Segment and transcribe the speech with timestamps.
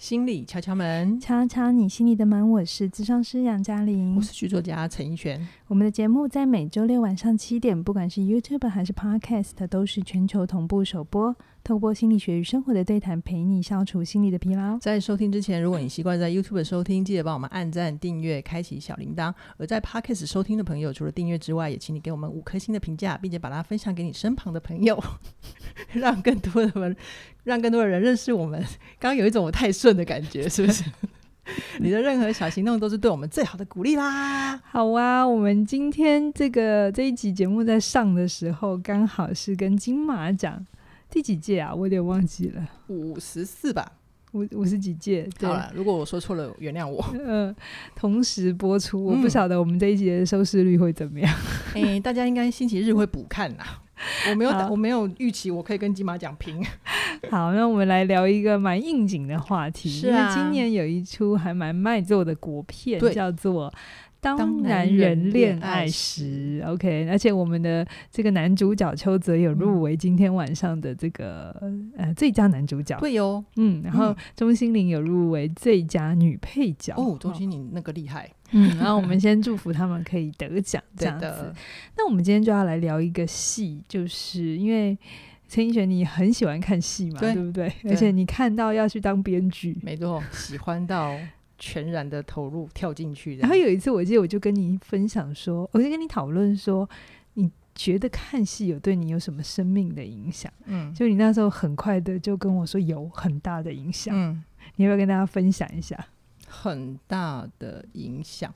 [0.00, 2.50] 心理敲敲门，敲敲你心里的门。
[2.52, 5.46] 我是智商师杨嘉玲，我是剧作家陈奕璇。
[5.66, 11.36] 我们的节目在每周六晚上七点，不管是 YouTube 还是 Podcast，都是全球同步首播。
[11.62, 14.78] 透过心理学与生活的对谈，陪你消除心理的疲劳。
[14.78, 25.02] 在收听之前，如果你习惯在 YouTube 收听，记得帮我们按赞、订阅、开启小铃铛；而在 Podcast 收听的朋友，除了订阅之外，也请你给我们五颗星的评价，并且把它分享给你身旁的朋友，
[25.92, 26.96] 让更多的人。
[27.42, 28.60] 让更多的人认识我们。
[28.98, 30.84] 刚刚有一种我太顺的感觉，是不是？
[31.80, 34.58] 你的任何小行动都是对我们最好的鼓励啦。
[34.58, 40.64] 好啊，我们今天这个这一集节目在上的时候，刚好是跟金马奖
[41.10, 41.74] 第几届啊？
[41.74, 43.90] 我有点忘记了，五十四吧，
[44.32, 45.28] 五五十几届。
[45.38, 45.48] 对。
[45.48, 47.04] 好了，如果我说错了，原谅我。
[47.18, 47.56] 嗯、呃，
[47.96, 51.30] 同时播出，我不晓得我们这一集的收视率会怎么样。
[51.74, 53.64] 哎、嗯欸，大家应该星期日会补看呐。
[54.30, 56.64] 我没有，我没有预期我可以跟金马奖平。
[57.30, 59.90] 好，那我们来聊一个蛮应景的话题。
[59.90, 63.70] 是啊，因为今年有一出还蛮卖座的国片，叫做
[64.20, 66.60] 《当男人恋爱时》。
[66.68, 72.98] OK，而且我们的这个男主角邱泽有入围今天晚上的这个、嗯、呃最佳男主角。
[73.00, 76.94] 对哦，嗯，然后钟欣凌有入围最佳女配角。
[76.96, 78.30] 哦，钟欣凌那个厉害。
[78.52, 81.54] 嗯， 然后我们先祝福他们可以得奖，这样子。
[81.96, 84.98] 那我们今天就要来聊一个戏，就是因为
[85.48, 87.72] 陈奕璇你很喜欢看戏嘛，对，对不对？
[87.82, 91.16] 对，而且你看到要去当编剧，没错，喜欢到
[91.60, 93.36] 全然的投入跳进去。
[93.36, 96.88] 然后有一次，我记得我就跟你分享说，我就跟你讨论说，
[97.34, 100.52] 你觉得看戏有对你有什么生命的影响？
[100.64, 104.12] 嗯，就你那时候很快的就跟我说有很大的影响。
[104.16, 104.42] 嗯，
[104.74, 106.04] 你要不要跟大家分享一下？
[106.48, 108.52] 很大的影响。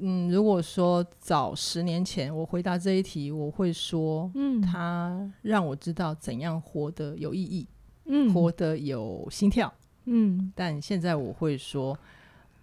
[0.00, 7.68] 嗯，如果说早十年前我回答这一题，我会说，嗯，他让我知道怎样活得有意义，
[8.06, 9.72] 嗯，活得有心跳，
[10.06, 10.52] 嗯。
[10.54, 11.96] 但现在我会说，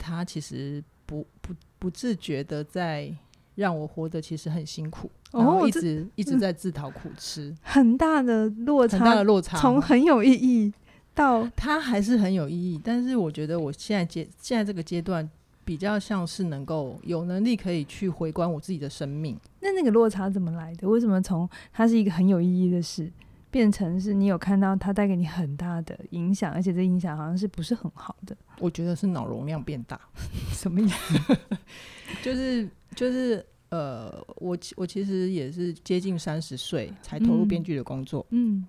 [0.02, 3.16] 他其实不不不自觉的在
[3.54, 10.74] 让我活得其实很辛苦，然后一直、哦、一直在自讨苦吃，很大的落差，很大的落差，从很有意义。
[11.14, 15.30] 到 他还是很有意义，但是我觉得我现在阶现在这个阶段
[15.66, 19.38] 比较像是能够有能力可以去回观我自己的生命。
[19.60, 20.88] 那那个落差怎么来的？
[20.88, 23.12] 为什么从它是一个很有意义的事，
[23.52, 28.36] 变成是你有看到它带给你很大的影响，而且这影响好像是不是很好的？
[28.60, 30.00] 我觉得是脑容量变大，
[30.54, 31.38] 什么意思？
[32.24, 38.58] 就是就是呃，我我其实也是接近三十岁才投入编剧的工作，嗯。
[38.58, 38.68] 嗯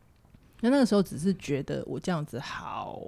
[0.65, 3.05] 那那个时候只是觉得我这样子好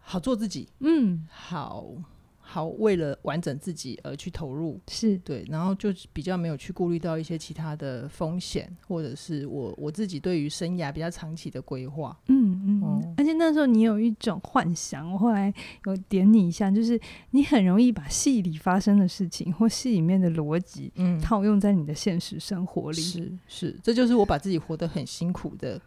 [0.00, 1.86] 好做自己，嗯，好。
[2.52, 5.16] 好，为了完整自己而去投入，是。
[5.18, 17.00] 对，然后就比较没有去顾虑到一些其他的风险，或者是我我自己对于生涯比较长期的规划，嗯嗯，嗯，而且那时候你有一种幻想，我后来有点你一下，就是
[17.30, 25.80] 你很容易把戏里发生的事情或戏里面的逻辑，嗯，套用在你的现实生活里，是是，这就是我把自己活得很辛苦的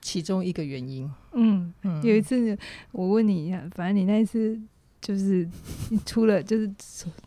[0.00, 1.10] 其中一个原因。
[1.32, 2.56] 嗯嗯，有一次
[2.92, 4.56] 我问你一下，反正你那一次。
[5.04, 5.46] 就是
[6.06, 6.66] 出了，就是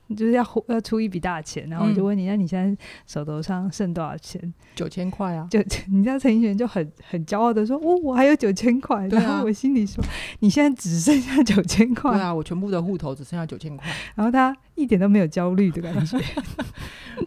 [0.09, 4.51] 就是要要出一笔大钱，然后我就问你，那你现在手头上剩多少钱？
[4.73, 5.47] 九千块啊！
[5.51, 10.03] 就 你知道陈奕迅就很很骄傲的说：“哦，我还有九千块。”然后我心里说
[10.41, 13.87] ：“你现在只剩下九千块。”对啊，我全部的户头只剩下九千块。
[14.15, 16.19] 然后他一点都没有焦虑的感觉。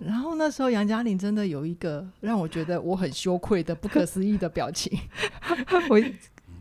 [0.01, 4.99] 然后那时候杨嘉玲真的有一个让我觉得我很羞愧的不可思议的表情。
[5.89, 6.01] 我。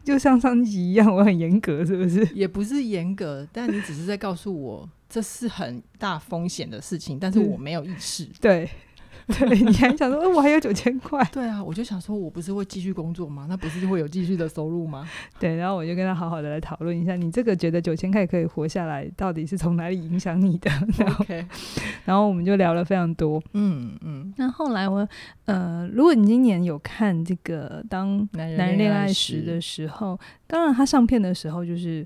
[0.09, 2.27] 就像上集一样，我很严格，是不是？
[2.33, 8.27] 也不是严格，但你只是在告诉我这是很大风险的事情，但是我没有意识。
[8.41, 8.67] 对。
[9.37, 11.23] 对，你还想说，我还有九千块？
[11.31, 13.45] 对啊，我就想说，我不是会继续工作吗？
[13.47, 15.07] 那不是就会有继续的收入吗？
[15.39, 20.71] 对，然后我就跟他好好的来讨论一下，你这个觉得九千块可以活下来，到底是从哪里影响你的？
[21.19, 21.45] OK，
[22.05, 23.41] 然后我们就聊了非常多。
[23.53, 24.33] 嗯嗯。
[24.37, 25.07] 那后来我
[25.45, 32.05] 呃，如果你今年有看这个《当男人恋爱时》的时候，当然他上片的时候就是。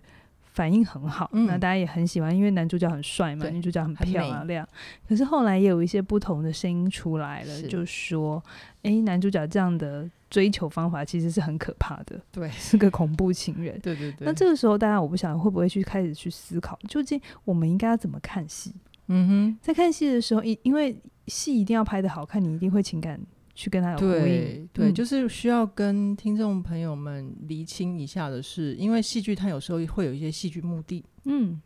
[0.53, 4.67] 反应很好，嗯，那大家也很喜欢，因为男主角很帅嘛，女主角很漂亮。
[5.07, 8.41] 可是后来也有一些不同的声音出来了，就说
[8.83, 14.25] ：“哎、欸，男主角这样的追求方法其实是很可怕的，对，是个恐怖情人。”对对对。
[14.25, 18.73] 那这个时候，大家我不晓得会不会去开始去思考，究竟我们应该要怎么看戏？
[19.07, 20.95] 嗯哼，在看戏的时候，因因为
[21.27, 23.19] 戏一定要拍的好看，你一定会情感。
[23.55, 31.61] 去跟他有呼应，对对、嗯，就是需要跟听众朋友们厘清一下的是，因为戏剧它有时候会有一些戏剧目的，嗯，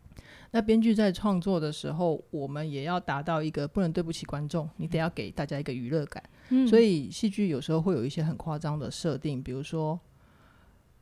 [0.50, 9.98] 那编剧在创作的时候，我们也要达到一个不能对不起观众，你得要给大家一个娱乐感，嗯，所以戏剧有时候会有一些很夸张的设定，比如说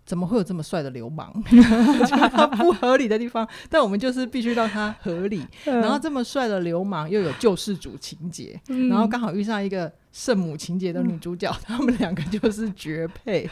[0.06, 1.30] 怎么会有这么帅的流氓？
[2.30, 5.44] 他不合理的地方，但我们就是必须让他合理。
[5.64, 13.50] 嗯、然后这么帅的流氓又有救世主情节，嗯、然后刚好遇上一个圣母情节的女主角，他、嗯、们两个就是绝配。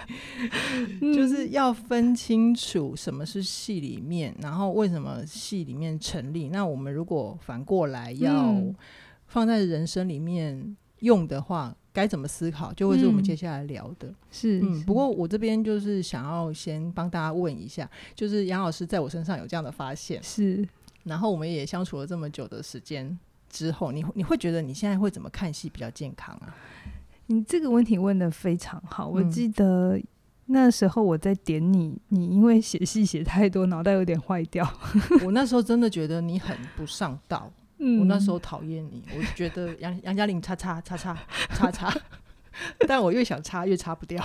[1.00, 6.50] 嗯、就是要分清楚什么是戏里面，然后为什么戏里面成立。
[6.50, 8.54] 那我们如果反过来要
[9.26, 11.74] 放在人生里面用的话。
[11.94, 14.08] 该怎么思考，就会是我们接下来聊的。
[14.08, 20.68] 嗯、是，嗯，不过我这边就是想要先帮大家问一下，就是杨老师在我身上有这样的发现，是。
[21.04, 23.16] 然后我们也相处了这么久的时间
[23.48, 26.52] 之后，你你会觉得你现在会怎么看戏比较健康啊？
[27.26, 29.06] 你这个问题问得非常好。
[29.06, 30.00] 我记得
[30.46, 34.68] 那时候我在点你，你因为写戏写太多，脑袋有点坏掉。
[35.24, 37.52] 我那时候真的觉得你很不上道。
[37.78, 41.16] 嗯、我那时候讨厌你，我觉得 杨杨嘉玲叉叉叉叉
[41.54, 41.92] 叉叉，
[42.86, 44.24] 但我越想擦越擦不掉。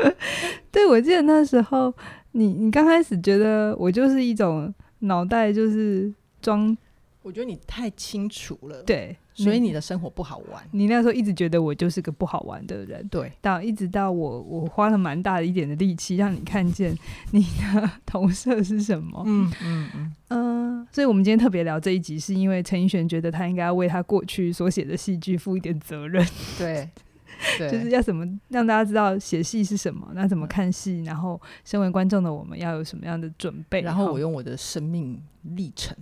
[0.72, 1.94] 对，我记得那时候
[2.32, 6.76] 你你刚开始觉得我就是一种脑袋就是装，
[7.22, 9.16] 我觉得你太清楚了，对。
[9.44, 13.32] 所以你的生活不好玩，你那时候一直觉得我就是个不好玩的人，对。
[13.40, 16.96] 到一直到我我花了蛮大的一点的力气让你看见
[17.32, 20.86] 你的投射是什么，嗯嗯嗯、呃。
[20.92, 26.26] 所以我们今天特别聊这一集，是因为陈奕迅觉得他应该要为他过去所写的戏剧负一点责任，
[26.58, 26.88] 对
[27.58, 35.96] 就是要怎么让大家知道写戏是什么，那怎么看戏，然后身为观众的我们要有什么样的准备，然后我用我的生命历程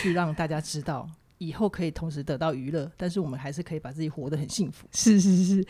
[0.00, 1.08] 去让大家知道。
[1.38, 4.86] 以后可以同时得到娱乐，但是我们还是可以把自己活得很幸福。
[4.92, 5.66] 是是是，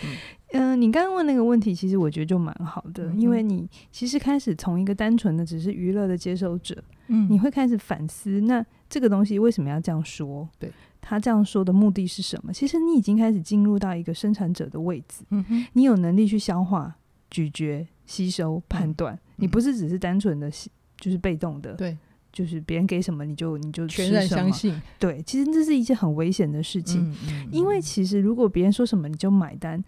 [0.52, 10.48] 嗯、呃，你刚刚问那个问题，其实我觉得就蛮好的，嗯、因为你其实开始从一个单纯的只是娱乐的接受者，嗯，你会开始反思，那这个东西为什么要这样说？
[10.58, 10.70] 对，
[11.00, 12.52] 他这样说的目的是什么？
[12.52, 16.94] 其实你已经开始进入到一个生产者的位置，嗯哼，你有能力去消化、
[17.30, 20.50] 咀嚼、吸收、判断，嗯、你不是只是单纯的，
[20.98, 21.96] 就是被动的，对。
[22.34, 29.82] 就是别人给什么你就你就全然相信，对，其实这是一件很危险的事情，嗯嗯嗯、因为其实如果别人说什么你就买单，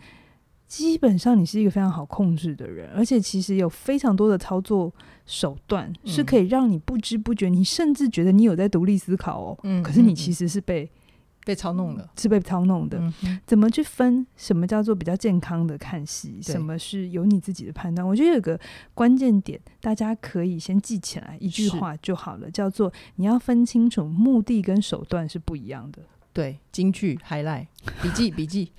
[0.69, 4.93] 基本上你是一个非常好控制的人，而且其实有非常多的操作
[5.27, 10.89] 手段是可以让你不知不觉，你甚至觉得你有在独立思考哦，嗯、可是你其实是被。
[11.47, 12.99] 被操弄的，是被操弄的。
[12.99, 16.43] 嗯、怎么去分什么叫做比较健康的看戏？
[16.43, 18.05] 什么是有你自己的判断？
[18.05, 18.59] 我觉得有个
[18.95, 26.03] 关键点，大家可以先记起来一句话就好了，叫做你要分清楚目的跟手段是不一样的。
[26.33, 27.69] 对，京剧 highlight
[28.03, 28.73] 笔记 笔记。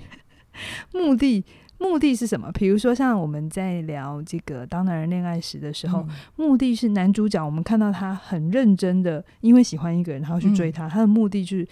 [0.91, 1.45] 目的
[1.77, 2.51] 目的是什么？
[2.51, 11.65] 比如说像我们在聊这个《当男人恋爱时》的时候，嗯、目的是男主角，我们看到他很认真的，因为喜欢一个人，然后去追他，嗯、他的目的就是。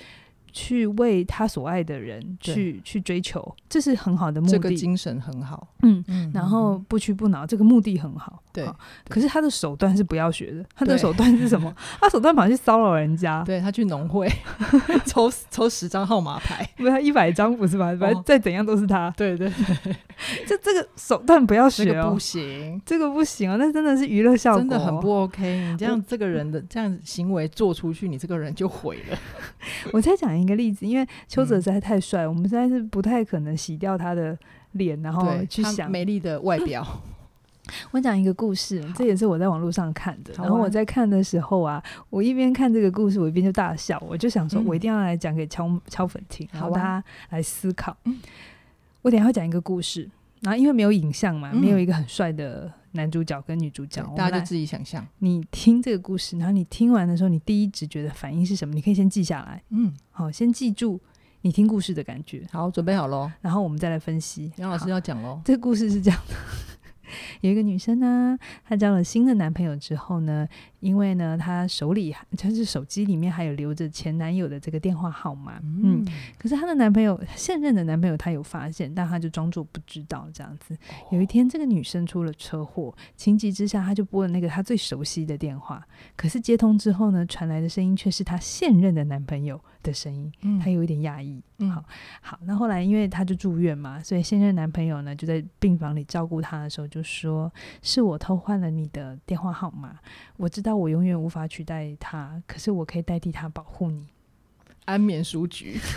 [0.55, 4.53] 去为他所爱的人去去追求，这是很好的目的。
[4.53, 8.41] 这个精神很好，嗯嗯，然后不屈不挠，这个目的很好。
[8.53, 8.65] 对，
[9.09, 10.63] 可是他的手段是不要学的。
[10.73, 11.75] 他的手段是什么？
[11.99, 13.43] 他手段跑去骚扰人家。
[13.43, 14.31] 对，他去农会
[15.05, 17.93] 抽抽十张号码牌，不是一百张不是吧？
[17.99, 19.13] 反正再怎样都是他。
[19.17, 19.51] 对对
[19.83, 19.93] 对，
[20.47, 25.71] 这这个手段不要学哦，不行，这个不行啊，那真的是娱乐效果，真的很不 OK。
[25.71, 29.17] 你这样这个人的这样行为做出去，你这个人就毁了。
[29.91, 34.37] 我再讲一个例子，因为邱泽实在太帅，我们实在是不太可能洗掉他的
[34.73, 36.85] 脸，然后去想美丽的外表。
[37.89, 40.31] 我讲一个故事，这也是我在网络上看的。
[40.33, 44.01] 啊、然后我在看的时候啊，我一边看这个故事，我一边就大笑。
[44.07, 47.97] 我就想说，我一定要来讲给敲敲粉听，然后大家来思考。
[48.03, 48.19] 嗯、
[49.01, 50.07] 我等下会讲一个故事，
[50.45, 55.05] 然后因为没有影像嘛，嗯、没有一个很帅的男主角跟女主角，大家就自己想象。
[55.17, 58.75] 你听这个故事，然后你听完的时候，你第一直觉的反应是什么？
[58.75, 59.61] 你可以先记下来。
[59.71, 61.01] 嗯，好，先记住
[61.41, 62.45] 你听故事的感觉。
[62.51, 63.31] 好，准备好喽。
[63.41, 64.51] 然后我们再来分析。
[64.57, 65.41] 杨老师要讲喽。
[65.43, 66.35] 这个故事是这样的。
[67.41, 70.47] 有一个女生呢，她交了新的男朋友之后呢，
[70.79, 76.07] 因为呢，她手里就是手机里面还有留着前男友的这个电话号码，嗯，嗯，
[76.37, 80.77] 可是她的男朋友现任的男朋友她有发现，但她就装作不知道这样子。
[81.11, 85.85] 有一天，这个女生出了车祸，情急之下，她就拨了那个她最熟悉的电话，
[86.15, 91.41] 可是接通之后呢，传来的声音却是她现任的男朋友的声音，她有一点压抑。
[91.59, 91.83] 嗯，好，
[92.21, 97.51] 好，那后来因为她就住院嘛，所以现任男朋友呢就在病房里照顾她的时候就说
[97.83, 99.99] ：“是我偷换了你的电话号码，
[100.37, 104.07] 我知道我永远无法取代他，可是我可以代替他保护你。”
[104.85, 105.79] 安眠书局，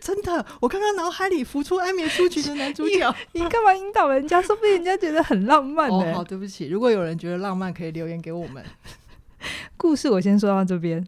[0.00, 3.14] 真的，我刚刚脑海里浮出安眠书局的男主角。
[3.32, 4.40] 你干嘛引导人家？
[4.40, 6.12] 说不定人家觉得很浪漫呢、欸。
[6.12, 8.64] 哦，好，对不起，如果有人觉得浪漫，可以留言给我们。
[9.80, 11.02] 故事我先说到这边。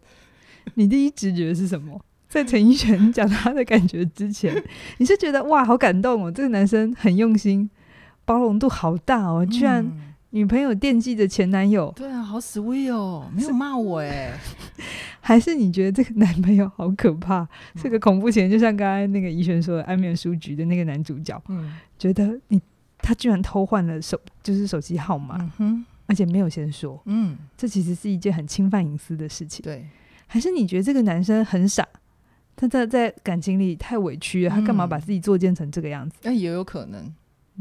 [0.74, 2.00] 你第一直觉是什么？
[2.26, 4.50] 在陈奕迅 讲他的感觉之前，
[4.96, 7.68] 你是觉得哇，好感动哦，这个男生很用心，
[8.24, 9.86] 包容度好大哦，居然
[10.30, 11.92] 女朋友惦记着前男友。
[11.94, 14.32] 对啊，好 sweet 哦，没有骂我哎。
[15.20, 18.50] 还是你觉得这个男朋友好可怕，是个恐怖情人？
[18.50, 22.58] 就像刚才那个怡璇说的，《安眠书局》的那个男主角，嗯，觉得你
[22.98, 29.62] 他居然偷换了手，就是手机号码，嗯，而且没有先说，嗯，这其实是一件很侵犯隐私的事情。
[29.62, 29.88] 对，
[30.26, 31.88] 还是你觉得这个男生很傻？
[32.54, 36.18] 他在在感情里太委屈了，他干嘛把自己作践成这个样子？
[36.24, 37.10] 那、嗯、也有可能。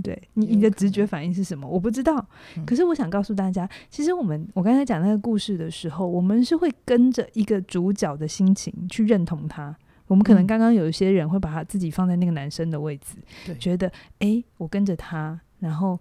[0.04, 1.66] 对你，你的直觉反应是什么？
[1.66, 2.28] 我不知道。
[2.58, 9.74] 嗯、可是我想告诉大家，其实我们我刚才讲那个故事的时候，我们是会跟着一个主角的心情去认同他。
[10.08, 13.16] 我们可能刚刚有一些人会把他自己放在那个男生的位置，
[13.46, 13.90] 对觉得
[14.20, 15.98] 哎，我跟着他，然后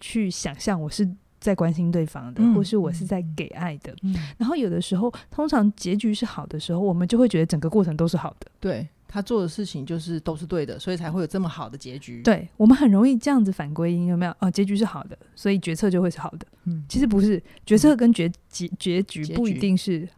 [0.00, 1.08] 去想象我是。
[1.42, 8.46] 在关心对方的，嗯、或是我是在给爱的，嗯、然后有的时候，通常结局是好的时候，我们就会觉得整个过程都是好的。
[8.60, 12.22] 对，他做的事情就是都是对的，所以才会有这么好的结局。
[12.22, 14.34] 对，我们很容易这样子反归因，有没有？
[14.38, 16.46] 哦，结局是好的，所以决策就会是好的。
[16.64, 20.08] 嗯，其实不是，决策跟结结结局不一定是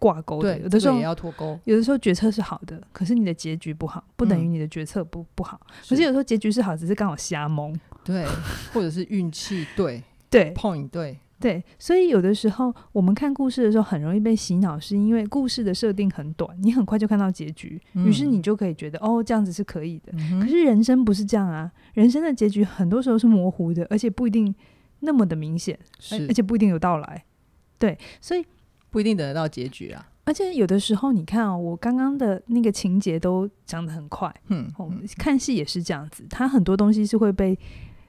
[0.00, 0.58] 挂钩的。
[0.58, 1.58] 有的时候也要脱钩。
[1.64, 5.60] 有的时候决策是好的，可是你的结局不好，不等于你的决策不不好。
[5.68, 7.78] 嗯、可是有时候结局是好，只是刚好瞎蒙。
[8.04, 8.26] 对，
[8.72, 10.02] 或者是运气对。
[10.30, 20.12] 对，point 对对，所以有的时候我们看故事的时候很容易被洗脑，是因为故事的设定很短，你很快就看到结局，于、嗯、是你就可以觉得哦，这样子是可以的。
[20.16, 24.52] 嗯、可是人生不是这样啊，人生的结局很多时候是模糊的，而且不一定
[24.98, 27.24] 那么的明显，是而且不一定有到来。
[27.78, 28.44] 对，所以
[28.90, 30.08] 不一定等得到结局啊。
[30.24, 37.56] 而且有的时候你看哦，我刚刚的那个情节都讲得很快，嗯，嗯看戏也是这样子，它很多东西是会被。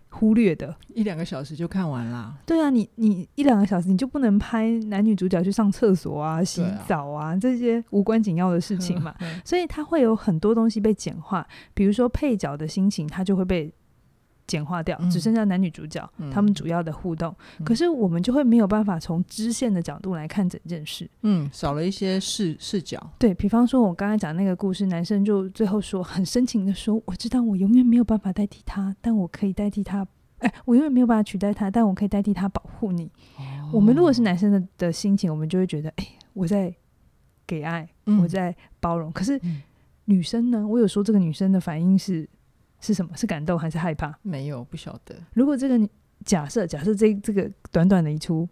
[0.10, 2.36] 忽略的一两个小时就看完啦。
[2.46, 9.14] 对啊，你你一两个小时你就不能拍男女主角去上厕所啊、洗澡啊，啊这些无关紧要的事情嘛？
[9.46, 13.72] 所以它会有很多东西被简化，比如说配角的心情，它就会被
[14.50, 17.34] 简化掉，嗯、只剩下男女主角、嗯、他们主要的互动。
[17.60, 23.00] 嗯、可是我们就会没有办法从支线的角度来看整件事，嗯，少了一些视视角。
[23.20, 30.06] 对，比方说，我刚才讲那个故事，男生就最后说很深情的说：“我知道我永远没有办法代替他，但我可以代替他。
[30.40, 33.06] 哎，我永远没有办法取代他，但我可以代替他保护你。
[33.38, 36.74] 哦、我们如果是男生的的心情，我们就会觉得：哎，我在
[37.46, 39.12] 给爱，嗯、我在包容。
[39.12, 39.62] 可是、嗯、
[40.06, 40.68] 女生呢？
[40.68, 42.28] 我有说这个女生的反应是。”
[42.82, 43.12] 是什么？
[43.16, 44.14] 是感动还是害怕？
[44.22, 45.16] 没有，不晓得。
[45.34, 45.90] 如果这个
[46.26, 48.48] 假设，假设这这个短短的一出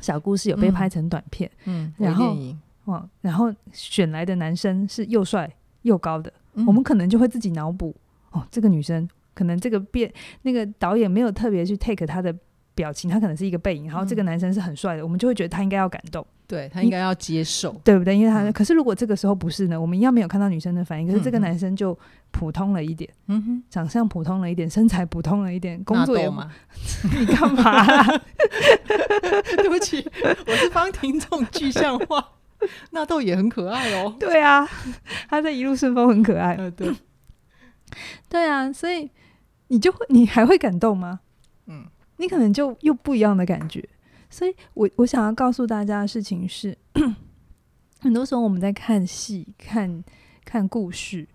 [0.00, 2.36] 小故事有被拍成短片，嗯，嗯然后
[2.84, 5.50] 哦，然后选来的男生是又帅
[5.82, 7.94] 又高的，嗯、我们可能就会自己脑补
[8.30, 10.12] 哦，这个女生可能这个变
[10.42, 12.34] 那个导演没有特别去 take 她的
[12.74, 16.26] 表情，她可能是一个背影，然后这个男生是很帅的，嗯、我们就会觉得他应该要感动。
[16.46, 18.16] 对，他应该要接受，对不对？
[18.16, 19.80] 因为他，嗯、可是如果这个时候不是呢？
[19.80, 21.98] 我们一样没有看到女生的反应，可是这个男生就
[22.30, 26.50] 普通了一点，嗯哼，长相普通了一点，身材普通了一点，工作也嘛？
[27.18, 28.04] 你干嘛、啊？
[29.56, 30.06] 对不起，
[30.46, 32.32] 我是帮听众具象化。
[32.90, 34.14] 纳豆也很可爱哦。
[34.18, 34.66] 对啊，
[35.28, 36.54] 他在一路顺风很可爱。
[36.54, 36.94] 呃、 对，
[38.28, 39.10] 对啊，所以
[39.68, 41.20] 你就会，你还会感动吗？
[41.66, 41.84] 嗯，
[42.18, 43.86] 你可能就又不一样的感觉。
[44.30, 46.76] 所以我我想要告诉大家的事情是，
[48.00, 50.02] 很多时候我们在看戏、看
[50.44, 51.26] 看故事，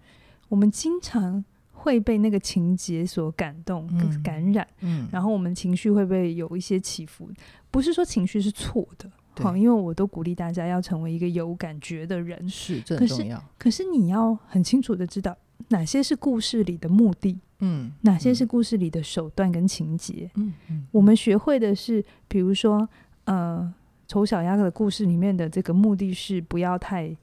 [0.48, 7.30] 我们经常会被那个情节所感动、嗯、感染，嗯，然后我们情绪会被有一些起伏。
[7.72, 13.38] 不是说情绪是错的，好对，因为我都鼓励大家要成为一个有感觉的人，是，这很重要。
[13.58, 15.38] 可是，可是你要很清楚的知道
[15.70, 17.40] 哪些是故事里的目的。
[17.60, 20.30] 嗯，哪些是故事里的手段跟情节？
[20.36, 22.88] 嗯嗯，我们学会的是，比如说，
[23.26, 23.74] 呃，
[24.08, 27.14] 丑小鸭的故事里面的这个目的是不要太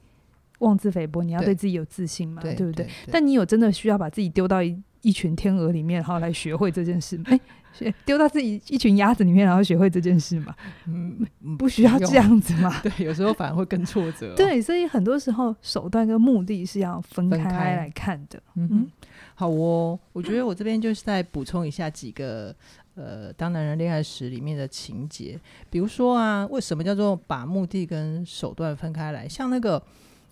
[0.59, 2.87] 妄自菲薄，你要对自己有自信嘛，对，对不对？
[3.11, 7.25] 但你有真的需要把自己丢到一一群天鹅里面，然后来学会这件事吗？
[7.29, 7.39] 哎。
[8.05, 10.55] 丢到自己一群鸭子里面，然后学会这件事嘛？
[10.85, 11.25] 嗯，
[11.57, 12.73] 不需要这样子嘛？
[12.83, 14.33] 对，有时候反而会更挫折、哦。
[14.35, 18.41] 对，所以很多时候手段跟目的是要分开来看的。
[18.55, 18.91] 嗯哼，
[19.35, 19.99] 好哦。
[20.13, 22.55] 我觉得我这边就是再补充一下几个
[22.95, 29.27] 呃，当男人恋爱时里面的情节，比如说啊，为什么叫做把目的跟手段分开来？
[29.27, 29.81] 像那个。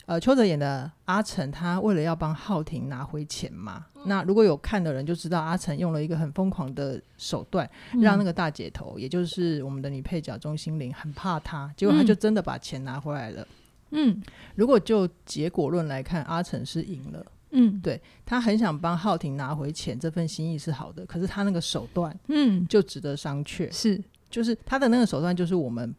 [0.06, 13.48] 呃，邱泽演的阿成，他为了要帮浩庭拿回钱嘛，嗯、那如果有看的人就知道，阿成用了一个很疯狂的手段，嗯、让那个大姐头，也就是我们的女配角钟心凌，很怕他，结果他就真的把钱拿回来了。
[13.92, 14.22] 嗯，
[14.54, 17.26] 如果就结果论来看，阿成是赢了。
[17.58, 23.72] 嗯，对，他很想帮浩庭拿回钱，这份心意是好的，可是他那个手段，嗯，就值得商榷。
[23.72, 25.96] 是，就是他的那个手段，就是我们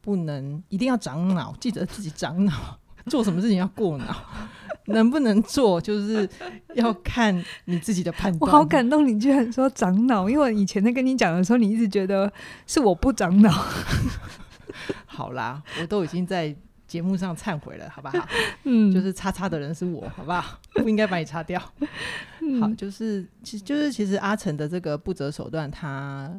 [0.00, 2.78] 不能一定要长脑，记得自己长脑。
[3.06, 4.16] 做什么事情要过脑，
[4.86, 6.28] 能不能做，就是
[6.74, 8.40] 要看你自己的判断。
[8.40, 12.32] 我好感动，你居然说长脑，因为我以前在跟你讲的时候，你一直觉得
[12.66, 13.50] 是我不长脑。
[15.06, 16.54] 好啦，我都已经在
[16.86, 18.28] 节目上忏悔了，好不好？
[18.64, 20.58] 嗯，就是叉叉的人是我，好不好？
[20.74, 21.60] 不应该把你擦掉。
[22.40, 26.30] 嗯、好，就是其实就是其实阿成的这个不择手段，他。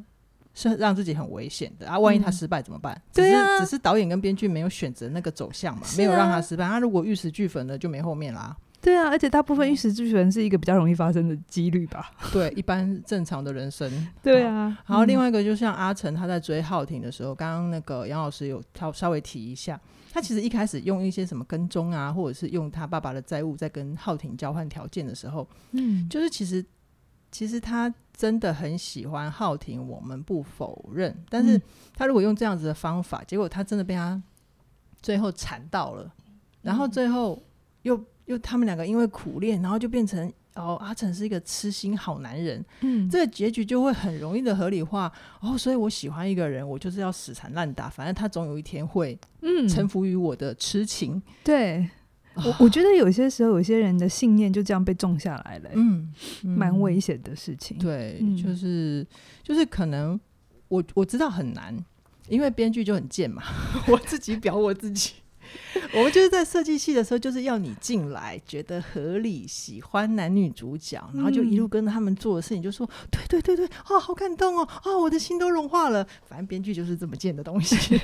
[0.55, 1.99] 是让自己很危险的啊！
[1.99, 2.95] 万一他失败怎么办？
[2.95, 6.65] 嗯、只是、啊、只是导演跟编剧没有选择那个走向嘛，啊、没有让他失败。
[6.65, 8.55] 他如果玉石俱焚了，就没后面啦。
[8.81, 12.11] 对啊，而且大部分玉石俱焚是一个比较容易发生的几率吧？
[12.31, 13.91] 对，一般正常的人生。
[14.23, 14.77] 对啊。
[14.87, 19.77] 然后另外一个，就像阿成他在追浩庭的时候，刚刚、嗯、那个杨老师有稍稍微提一下，
[20.13, 26.63] 他其实一开始用一些什么跟踪啊，或者是用他爸爸的债务在跟浩庭交换条件的时候，嗯，就是其实。
[27.31, 31.15] 其实他真的很喜欢浩庭，我们不否认。
[31.29, 31.61] 但是
[31.93, 34.21] 他如果用这样子的方法，嗯、结果他真的被他
[35.01, 36.13] 最后缠到了，
[36.61, 37.41] 然后最后
[37.83, 42.63] 又又他们两个因为苦恋，然后就变成哦，阿成是一个痴心好男人。
[42.81, 45.11] 嗯，这个结局就会很容易的合理化。
[45.41, 51.15] 哦，所以我喜欢一个人，我就是要死缠烂打，反正他总有一天会嗯臣服于我的痴情。
[51.15, 51.89] 嗯、对。
[52.35, 56.13] 我 我觉得有些时候，有些人的信念就这样被种下来了，嗯，
[56.43, 57.77] 蛮危险的事情。
[57.77, 59.05] 对，嗯、就是
[59.41, 60.19] 就是可能
[60.67, 61.75] 我我知道很难，
[62.27, 63.43] 因为编剧就很贱嘛，
[63.87, 65.13] 我自己表我自己，
[65.95, 76.05] 我们就是在设计戏的时候，就是要你进来觉得合理，喜欢男女主角，然后就一路跟着他们做的事情，就说、嗯、对对对对，啊，好感动哦，啊，我的心都融化了。
[76.27, 77.99] 反正编剧就是这么贱的东西，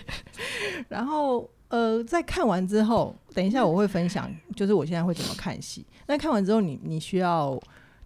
[0.87, 1.49] 然后。
[1.71, 5.85] 呃，在看完之后，等一下我会分享，就是我现在会怎么看戏。
[6.05, 7.57] 那看完之后你，你你需要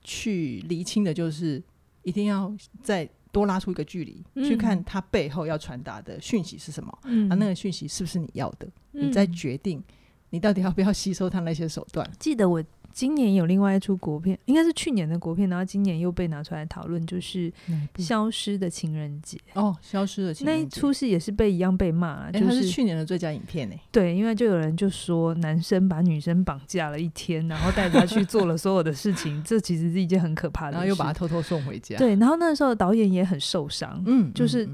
[0.04, 1.62] 去厘清的，就是
[2.04, 2.54] 一定要
[2.84, 8.68] 再多拉出一个距离，嗯、去看他背后要传达的讯息是什么，嗯、啊，那个讯息是不是你要的？
[8.94, 9.84] 嗯、你再决定
[10.30, 12.10] 你到底要不要吸收他那些手段。
[12.20, 12.64] 记得我。
[12.96, 17.52] 今年有另外一出国片，应该是去年的国片，然后今年又被拿出来讨论，就是
[18.02, 23.76] 《消失的情人节》哦，《消失的情人节》那一出戏也是被一样被骂，就是、欸、它是去年的最佳影片呢。
[23.92, 31.98] 对，因为就有人就说男生把女生绑架了一天，然后带她去做了所有的事情， 这其实是一件很可怕的事，然后又把她偷偷送回家。
[31.98, 34.66] 对，然后那个时候导演也很受伤，嗯，就是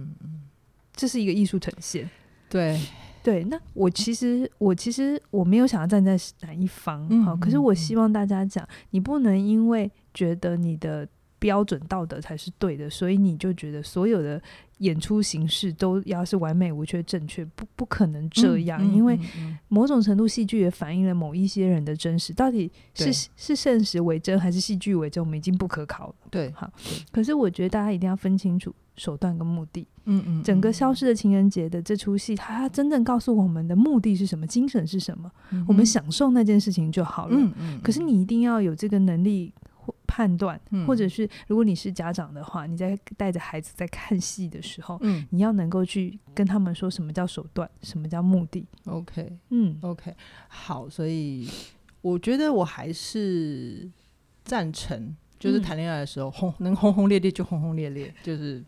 [0.95, 2.07] 这是一个艺术呈现，
[2.47, 2.79] 对。
[3.23, 11.07] 对，那我其实我其实我没有想要站在哪一方，好、嗯，可是我希望大家讲，你不能因为觉得你的
[11.37, 14.41] 标准道德才是对的，所以你就觉得所有的
[14.79, 19.19] 演出形式都要是完美无缺、正确，不不可能这样，因为
[19.67, 26.15] 某种程度戏剧也反映了某一些人的真实，到底是是现实为真还是戏剧为真，我们已经不可考了。
[26.29, 26.71] 对，好，
[27.11, 28.73] 可是我觉得大家一定要分清楚。
[28.97, 34.45] 手段跟目的，嗯嗯，整个消失的情人节的这出戏，它真正告诉我们的目的是什么？
[34.45, 35.31] 精神是什么？
[35.67, 37.35] 我们享受那件事情就好了。
[37.35, 37.81] 嗯嗯。
[37.81, 39.53] 可是你一定要有这个能力
[40.05, 48.65] 判断，嗯、或者是如果你是家长的话，你在带着孩子在看戏的时候，嗯，你要能够去跟他们说什么叫手段，什么叫目的。
[48.85, 50.13] OK，嗯，OK，
[50.49, 51.49] 好，所以
[52.01, 53.89] 我觉得我还是
[54.43, 58.61] 赞成，就是谈恋爱的时候，轰、嗯、能轰轰烈烈就轰轰烈烈，就是。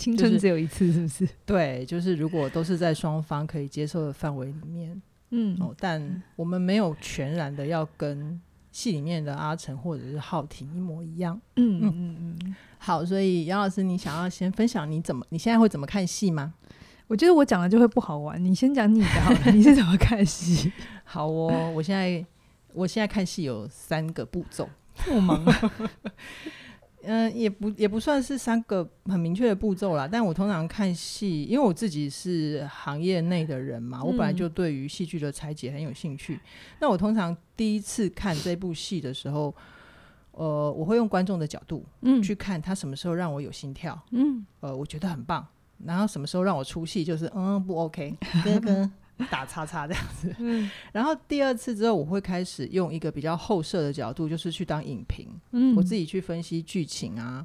[0.00, 1.28] 青春只有一次，是不是？
[1.44, 8.40] 对，就是如果都是在双方可以接受的范围里面，嗯，哦，但我们没有全然的要跟
[8.72, 12.56] 戏里面的阿成或者是浩庭一模一样，嗯嗯嗯嗯。
[12.78, 16.54] 好，所以杨老师，你想要先分享你怎么你现在会怎么看戏吗？
[17.06, 20.72] 我觉得我讲了就会不好玩，你先讲你的好了，你是怎么看戏？
[21.04, 22.24] 好哦，我现在
[22.72, 24.68] 我现在看戏有三个步骤，
[25.12, 25.72] 我忙了。
[27.02, 30.08] 嗯，也不也不算是三个很明确的步骤啦。
[30.10, 36.34] 但我通常看戏，因为我自己是行业内的人嘛，我本来就对于戏剧的拆解很有兴趣。
[36.34, 36.40] 嗯、
[36.80, 39.54] 那我通常第一次看这部戏的时候，
[40.32, 45.46] 呃，我会用观众的角度，嗯，去看他什么时候让我有心跳，嗯，呃，我觉得很棒。
[45.84, 48.92] 然后什么时候让我出戏，就是嗯不 OK， 跟跟。
[49.30, 57.44] 打叉叉这样子，嗯，然后第二次之后，我会开始用一个比较后设的角度，就是去当影评，嗯，我自己去分析剧情啊，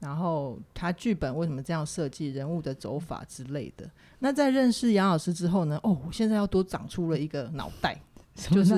[0.00, 3.88] 然后他剧本为什么这样设计，人物的走法之类的。
[4.18, 7.98] 那在认识杨老师之后呢，哦，我现在要多长出了一个脑袋。
[8.34, 8.74] 就是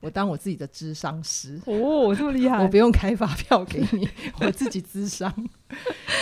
[0.00, 2.58] 我当我自己的智商师哦，这么厉害！
[2.62, 4.08] 我不用开发票给你，
[4.40, 5.32] 我自己智商。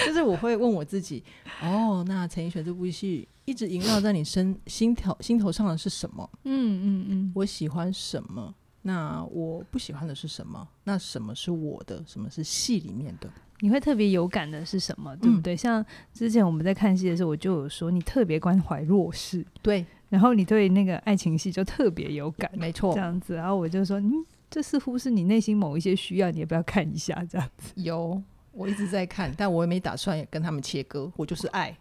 [0.07, 1.22] 就是我会问我自己，
[1.62, 6.29] 哦，那陈奕迅这部戏一直萦绕在你身心头心头上的是什么？
[6.44, 8.55] 嗯嗯嗯，我喜欢什么？
[8.83, 10.66] 那我不喜欢的是什么？
[10.85, 12.05] 那什么是我的？
[12.07, 13.29] 什么是戏里面的？
[13.61, 15.16] 你会特别有感的是什么？
[15.16, 15.55] 对不对？
[15.55, 19.85] 嗯、像之前我们在看戏的时候，我就有说你特别关怀弱势，对。
[20.09, 23.35] 然后你对那个爱情戏就特别有感，没错，这样子。
[23.35, 27.73] 然后我就说，嗯，这似乎是你内心某一些需要，你也不要看一下这样子。
[27.75, 31.77] 有，我一直在看，但我也没打算跟他们切割，我就是爱。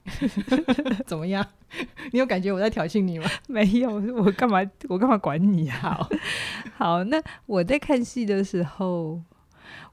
[1.05, 1.45] 怎么样？
[2.11, 3.29] 你有感觉我在挑衅你吗？
[3.47, 4.59] 没有，我干嘛？
[4.89, 5.77] 我干嘛管你啊？
[5.79, 6.09] 好，
[6.97, 9.21] 好，那我在看戏的时候，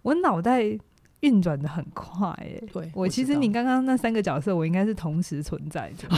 [0.01, 0.79] 我脑袋
[1.22, 6.08] 运转的很快，哎，对，我其实你刚刚那三个角色，我应该是同时存在的。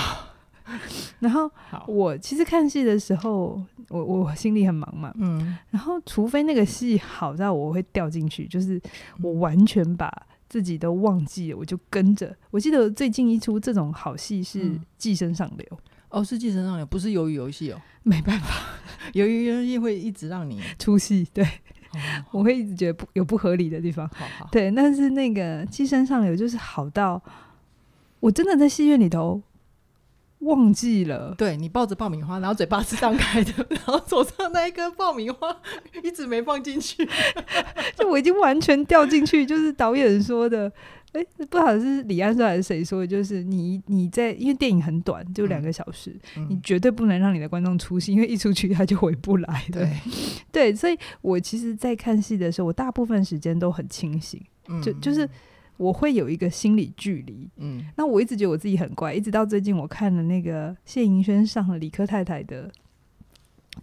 [1.21, 1.51] 然后
[1.87, 8.81] 我其实看戏的时候，我我心里很忙嘛，嗯，然后除非那个戏好到我会掉进去，就是
[9.23, 10.11] 我完全把
[10.49, 12.35] 自己都忘记了，我就跟着。
[12.51, 15.67] 我记得最近一出这种好戏是《寄生上流》，
[16.09, 18.49] 哦，是《寄生上流》，不是鱿鱼游戏哦， 没办法，
[19.13, 21.47] 鱿鱼游戏会一直让你出戏，对，
[22.31, 27.23] 我会一直觉得不有不合理的地方，好好，对，但是那个《寄生上流》就是好到
[28.21, 29.43] 我真的在戏院里头。
[30.45, 35.57] 忘记了，对，你抱着爆米花，然后嘴巴是张开的， 然后手上那一根爆米花
[36.03, 37.09] 一直没放进去，
[37.97, 39.45] 就我已经完全掉进去。
[39.47, 40.71] 就是导演说的，
[41.13, 49.65] 哎、欸，不知道是李安说还是谁说的，就是你你在，因为电影很短，就两个小时，嗯、你绝对不能让你的观众出戏，因为一出去他就回不来。
[49.73, 49.91] 对，
[50.53, 55.29] 对，所以我其实，在看戏的时候，我大部分时间都很清醒，嗯、就就是。
[55.77, 62.71] 我会有一个心理距离，嗯，那我一直觉得我自己很怪，一直到最近我看了那个谢盈萱上了理科太太的。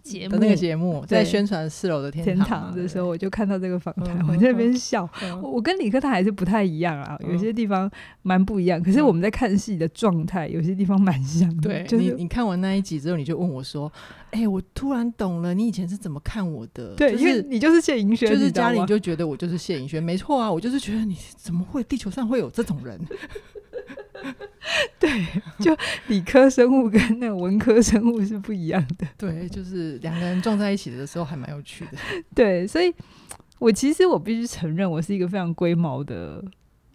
[0.02, 5.08] 节目那个节目在宣传四楼的天堂的时候，我就看到这个访谈，我在那边笑。
[5.42, 7.90] 我跟理科他还是不太一样啊，有些地方
[8.22, 8.82] 蛮不一样。
[8.82, 11.84] 可是我们在看戏的状态，有些地方蛮像的。
[11.84, 13.92] 对，你你看完那一集之后，你就问我说
[14.32, 23.00] ：“哎，我突然懂了，你以前是怎么看我的？”对，因为你就是谢盈萱，就是家里就觉得我就是谢盈萱，没错啊，我就是觉得你怎么会地球上会有这种人？
[24.98, 25.10] 对，
[25.58, 29.06] 就理科生物跟那个文科生物是不一样的。
[29.16, 31.98] 对，就是两个人撞在一起的时候还蛮有趣的。
[32.34, 32.94] 对，所以
[33.58, 36.42] 我其实我必须承认，我是一个非常龟毛的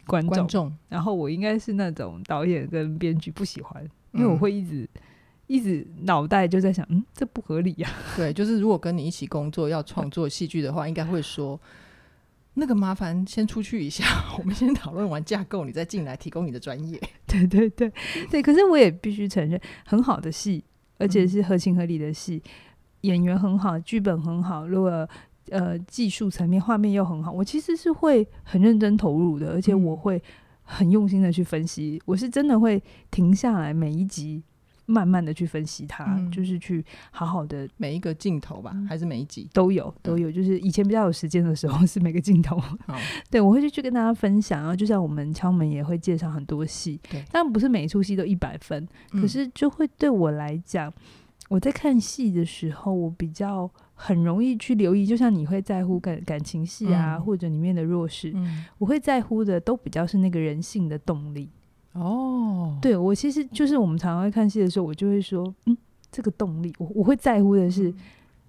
[0.06, 0.30] 观众。
[0.30, 5.02] 观众然后我应该是那种导演跟编剧不喜欢，因为我会一直、嗯、
[5.48, 7.96] 一直脑袋就在想，嗯，这不合理呀、啊。
[8.16, 11.60] 对，就是如果跟你一起工作要创作戏剧的话，应该会说。
[12.60, 14.04] 那个麻烦先出去一下，
[14.40, 17.00] 我们先讨论完架构，你再进来提供你的专业。
[17.28, 17.92] 对对对
[18.32, 20.64] 对，可是我也必须承认，很好的戏，
[20.98, 22.52] 而且是合情合理的戏，嗯、
[23.02, 25.08] 演员很好，剧本很好，如果
[25.52, 30.22] 呃技术层面、画面又很好，我其实是会很认真投入的，而且我会
[30.64, 34.42] 很用心的去分析，我是真的会停下来每一集。
[34.88, 40.32] 慢慢的去分析它，嗯、就是去好好的每一个镜头吧，嗯、还是每一集都有都有。
[40.32, 42.58] 就是以前比较有时间的时候，是每个镜头。
[42.88, 42.96] 嗯、
[43.30, 44.62] 对，我会去去跟大家分享。
[44.62, 50.92] 然后就像我们敲门也会介绍很多戏，对，但不是每一出戏都一百分，嗯、可是就会对我来讲，
[51.50, 55.06] 我在看戏的时候，我比较很容易去留意。
[55.06, 61.50] 就像你会在乎感感情戏啊，嗯、或者里面的弱势，嗯、我会在乎的都比较是那个人性的动力。
[62.00, 65.78] 哦，对，我其实就是我们常常会看戏的时候，我就会说，嗯，
[66.12, 67.92] 这个动力，我我会在乎的是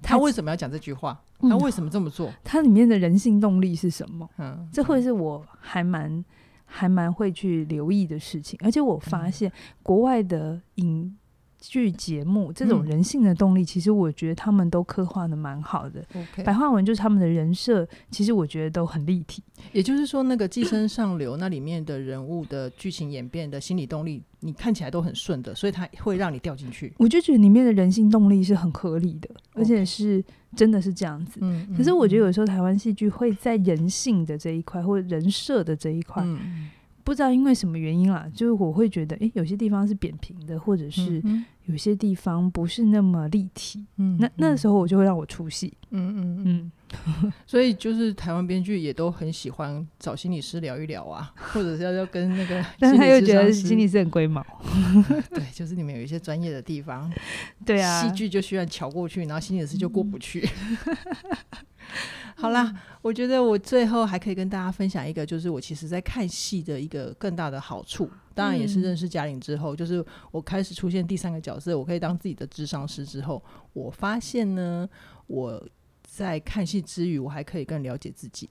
[0.02, 4.28] 他，他为什么要讲这句话，他为什么这么做，他里面的人性动力是什么？
[4.38, 6.24] 嗯，这会是我还蛮
[6.64, 11.17] 还蛮会去留意的事情，而且我发现国外的影。
[11.60, 16.04] 剧节目这种人性的动力，其实我觉得他们都刻画的蛮好的。
[16.44, 19.42] 白话文就是他们的人设，其实我觉得都很立体。
[19.72, 26.92] 也就是说，那个《寄生上流》那里面的人物的剧情演变的心理动力，你看起来都很顺的，所以它会让你掉进去。
[26.96, 31.40] 我就觉得里面的人性动力是很合理的，而且是真的是这样子。
[31.76, 36.22] 可是我觉得有时候台湾戏剧会在人性的这一块，或者人设的这一块。
[36.24, 36.70] 嗯
[37.08, 41.22] 不知道因为什么原因啦，就是我会觉得，诶，有些地方是扁平的，或者是
[41.64, 43.82] 有些地方不是那么立体。
[43.96, 45.72] 嗯，那那时候我就会让我出戏。
[45.88, 47.32] 嗯嗯嗯。
[47.46, 54.44] 所以就是台湾编剧也都很喜欢找心理师聊一聊啊， 或者是要要跟那个， 但是他又觉得心理师很龟毛。
[55.30, 57.10] 对，就是你们有一些专业的地方。
[57.64, 58.02] 对啊。
[58.02, 60.46] 戏剧就需要瞧过去，然后心理师就过不去。
[62.40, 62.72] 好啦，
[63.02, 74.88] 我觉得我最后还可以跟大家分享一个，就是我其实在看戏的一个更大的好处，当然也是认识贾玲之后，就是我开始出现第三个角色，我可以当自己的智商师之后，我发现呢，
[75.26, 75.60] 我
[76.04, 78.48] 在看戏之余，我还可以更了解自己。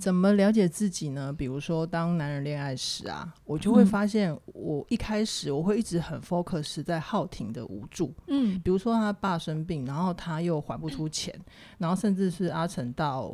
[0.00, 1.32] 怎么了解自己呢？
[1.32, 8.12] 比如说，当男人恋爱时啊，我就会发现，我一开始我会一直很 focus 在浩廷的无助。
[8.26, 11.34] 嗯，比如说他爸生病，然后他又还不出钱，
[11.76, 13.32] 然后甚至是阿成到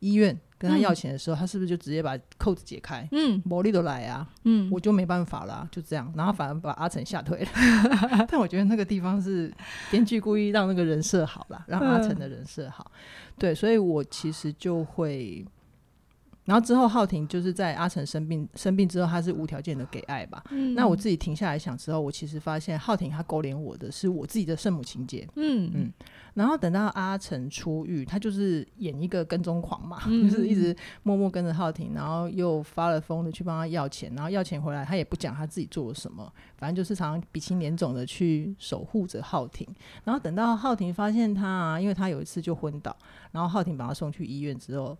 [0.00, 3.08] 医院跟他要钱的时候，嗯、他是不是就直接把扣子解开？
[3.12, 7.48] 嗯，魔力都来啊，嗯，我就没办法了，就这样，然后反而把阿成吓退了。
[8.28, 9.50] 但我觉得那个地方是
[9.90, 12.90] 编剧故意让那个人设好了，让阿成的人设好。
[13.38, 15.46] 对，所以我其实就会。
[16.50, 20.42] 然后之后，浩婷就是在阿成生病生病之后，他是无条件的给爱吧。
[20.50, 25.24] 嗯、那我自己停下来想之后，我其实发现浩婷他勾连我的是我自己的圣母情节。
[25.36, 25.92] 嗯嗯。
[26.34, 39.64] 然后等到阿成出狱，他就是演一个跟踪狂嘛，嗯、 就是一直默默跟着浩婷，然后又发了疯的去帮他要钱，然后要钱回来，他也不讲他自己做了什么，反正就是常常鼻青脸肿的去守护着浩婷。
[40.02, 42.96] 然后等到浩婷发现他，啊，因为他有一次就昏倒，
[43.30, 44.96] 然后浩婷把他送去医院之后，啊。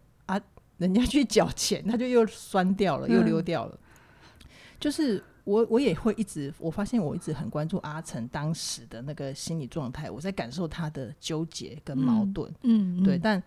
[0.80, 3.78] 人家去缴钱，他就又酸掉了，又溜掉了。
[3.82, 4.48] 嗯、
[4.80, 12.50] 就是我，我也会一直，我发现我一直很关注阿成当时的那个心理状态，我在感受他的纠结跟矛盾。
[12.62, 13.18] 嗯，嗯对。
[13.18, 13.42] 但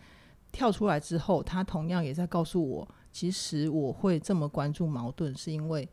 [0.52, 5.89] 跳出来之后，他同样也在告诉我，其实我会这么关注矛盾，是因为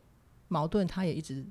[0.48, 1.42] 矛盾它也一直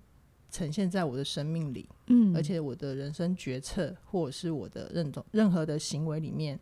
[0.51, 1.89] 呈现在我的生命里。
[2.05, 6.59] 嗯，而且我的人生决策或者是我的任种任何的行为里面，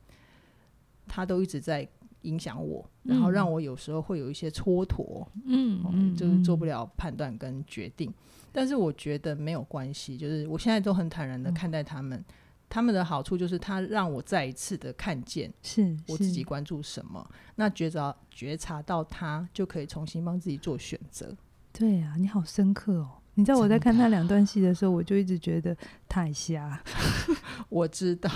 [1.06, 1.86] 他都一直在。
[2.28, 8.10] 影响我，然后让我有时候会有一些蹉跎，嗯，嗯，就是做不了判断跟决定。
[8.10, 8.14] 嗯、
[8.52, 12.20] 但是我觉得没有关系，就是我现在都很坦然的看待他们。
[12.20, 12.26] 嗯、
[12.70, 21.36] 他们的好处就是他让我再一次的看见，是我自己关注什么，那觉着觉察到他，就可以重新帮自己做选择。
[21.72, 23.17] 对啊，你好深刻哦！
[23.38, 25.78] 你知道我在看那两段戏的时候，我就一直觉得
[26.10, 26.82] 太瞎。
[27.70, 28.30] 我知道，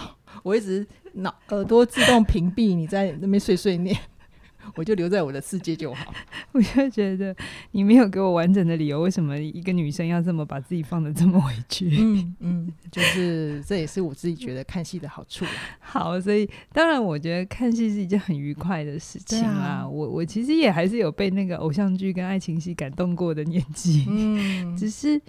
[0.44, 3.98] 我一直脑耳朵自动屏蔽，你在那边碎碎念，
[4.76, 6.14] 我就留在我的世界就好。
[6.52, 7.36] 我就觉得
[7.72, 11.90] 你没有给我完整的理由，为什么一个女生要这么把自己放的这么委屈？
[12.00, 15.46] 嗯嗯，就是这也是我自己觉得看戏的好处。
[15.80, 19.88] 好，所以当然我觉得看戏是一件很愉快的事情啊。
[19.88, 25.22] 我我其实也还是有被那个偶像剧跟爱情戏感动过的年纪，嗯，只是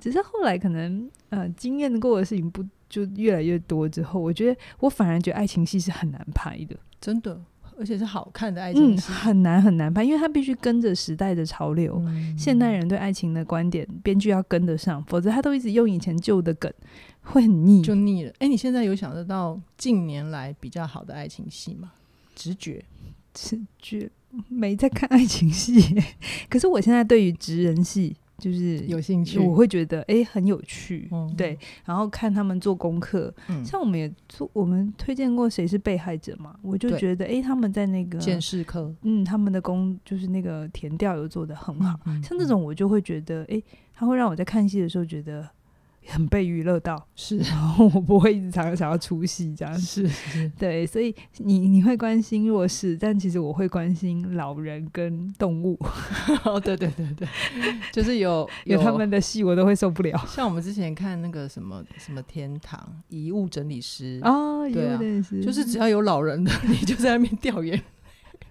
[0.00, 2.64] 只是后来可能呃经验过的事情不。
[2.90, 7.38] 就越来越多之后，我觉得我反而觉得爱情戏是很难拍的，真的，
[7.78, 16.72] 而且是好看的爱情戏，嗯，很难很难拍，因为它必须跟着时代的潮流，嗯、现代人对爱情的观点，编剧要跟得上，否则他都一直用以前旧的梗，
[17.22, 18.30] 会很腻，就腻了。
[18.32, 21.92] 哎、欸，你现在有想得到近年来比较好的爱情戏吗？
[22.34, 22.84] 直觉，
[23.32, 24.10] 直觉，
[24.48, 25.94] 没在看爱情戏，
[26.50, 28.16] 可是我现在对于直人戏。
[28.38, 45.48] 就是有兴趣，我会觉得哎、欸、很有趣，嗯、对，然后看他们做功课，嗯、像我们也做，我们推荐过谁是被害者嘛，我就觉得哎、欸、他们在那个检视科，嗯，他们的工就是那个填调有做得很好，像这种我就会觉得哎、欸，他会让我在看戏的时候觉得。
[46.08, 55.78] 很被娱乐到，是，然后我不会一直常常想要出戏这样，是，是，对，所以你你会关心弱势，但其实我会关心老人跟动物。
[56.44, 57.28] 哦，对对对对，
[57.92, 60.18] 就是有有， 有他们的戏我都会受不了。
[60.26, 64.98] 像我们之前看那个什么什么天堂遗物整理师哦，对啊，
[65.42, 67.80] 就是只要有老人的， 你就在那边调研。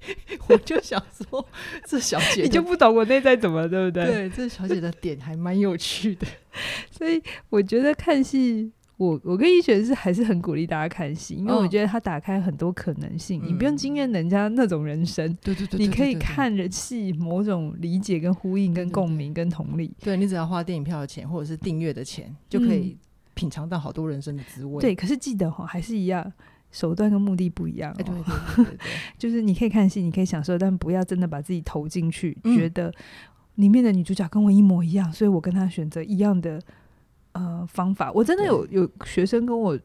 [0.48, 1.46] 我就想说，
[1.86, 4.06] 这小姐你就不懂我内在怎么，对不对？
[4.06, 6.26] 对，这小姐的点还蛮有趣的，
[6.92, 22.98] 所以我觉得看戏，我我跟医学是还是很鼓励大家看戏，因为我觉得它打开很多可能性，嗯、你不用经验人家那种人生，对对对，你可以看着戏某种理解跟呼应跟共鸣跟同理，对，你只要花电影票的钱或者是订阅的钱，就可以
[23.34, 24.80] 品尝到好多人生的滋味。
[24.80, 26.32] 对，可是记得哈，还是一样。
[26.72, 28.78] 手段跟目的不一样，哦，欸、对，对，对，对，对
[29.18, 32.94] 就是你可以看戏，你可以享受，但不要真的把自己投进去，嗯、觉得
[33.56, 36.62] 里面的女主角跟我一模一样，所以我跟她选择一样的
[37.32, 38.12] 呃方法。
[38.12, 39.78] 我真的有有学生跟我。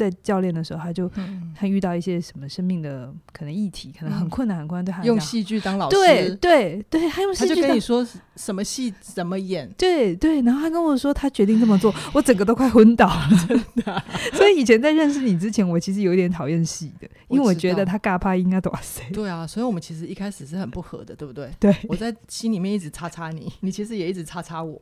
[0.00, 1.10] 在教练的时候，他就
[1.54, 4.84] 他遇到一些什么生命的可能议题，可能很困难，很困难。
[4.84, 10.40] 对他用戏剧当老师，对对对，他用戏剧跟你说什么戏怎么演，对对。
[10.40, 14.02] 然后他跟我说，他决定这么做， 我整个都快昏倒了，真的。
[14.32, 18.80] 所以以前在认识你之前，我其实有点讨厌戏的，因为我觉得他尬拍应该多少
[19.12, 21.50] 对啊，所以我们其实一开始是很不合的，对不对？
[21.60, 24.80] 对，我在心里面一直叉叉你，你其实也一直叉叉我。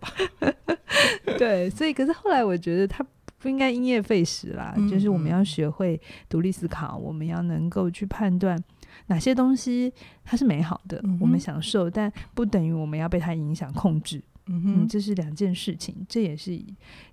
[1.37, 3.04] 对，所以可是后来我觉得他。
[3.38, 8.62] 不应该因噎废食啦，嗯、就是我们要学会独立思考，嗯、我们要能够去判断
[9.07, 9.92] 哪些东西
[10.24, 14.22] 它是美好的，嗯、我们享受，但不等于我们要被它影响控制。
[14.51, 16.59] 嗯哼嗯，这是两件事情，这也是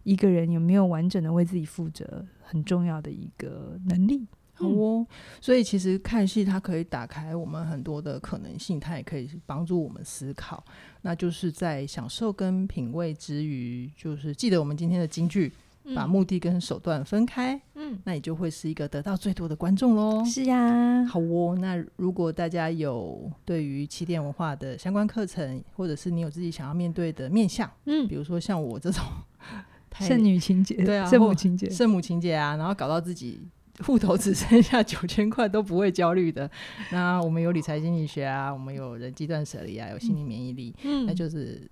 [0.03, 4.25] 一个人有没有完整的为自己负责很重要的一个能力。
[4.53, 5.05] 好哦，
[5.41, 10.63] 所以其实看戏它可以打开我们很多的可能性，它也可以帮助我们思考。
[11.01, 15.51] 那就是在享受跟品味之余，就是记得我们今天的金句。
[15.93, 20.25] 把目的跟手段分开，嗯，那你就会是一个得到最多的观众喽。
[20.25, 21.55] 是呀，好哦。
[21.59, 29.03] 那如果大家有对于起点文化的相关课程，或者是你有自己想要面对的面向，嗯，比如说像我这种
[29.99, 33.41] 圣女情节，对啊， 圣母情节，圣母情节啊，然后搞到自己
[33.85, 36.49] 户头只剩下九千块都不会焦虑的，
[36.91, 41.69] 那我们有理财心理学啊，我们有人际断舍离啊，有心理免疫力，嗯，那就是。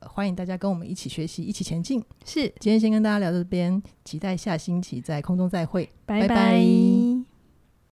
[0.00, 2.02] 欢迎大家跟我们一起学习，一起前进。
[2.24, 6.28] 是，今天先跟大家聊到这边，期待下星期在空中再会，拜拜。
[6.28, 7.27] 拜拜。